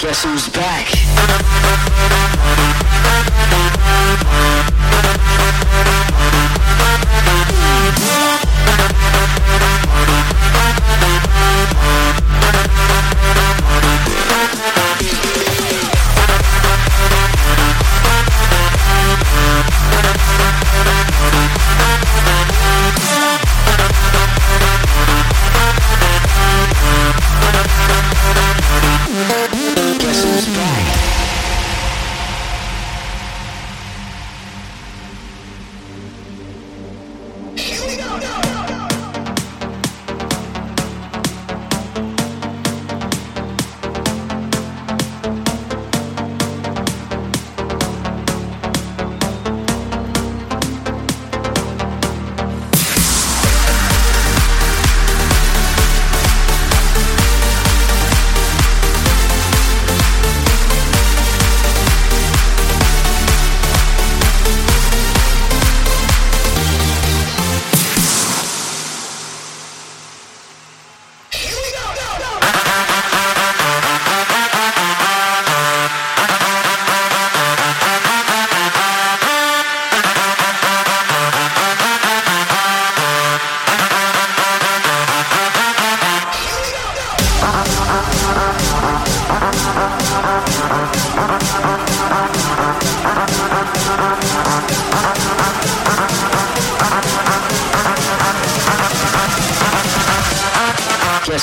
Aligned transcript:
Guess 0.00 0.22
who's 0.22 0.48
back? 0.50 1.01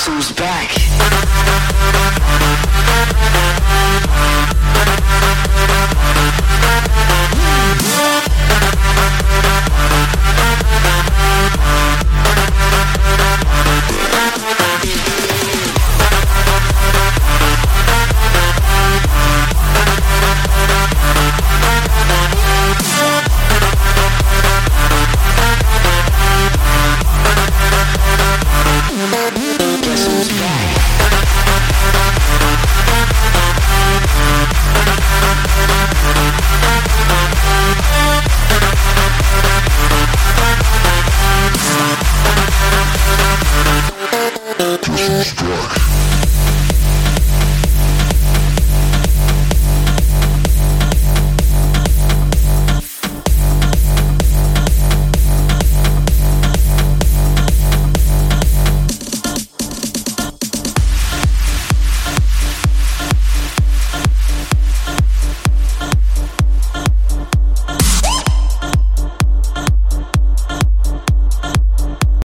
Guess 0.00 0.08
who's 0.08 0.32
back? 0.32 0.49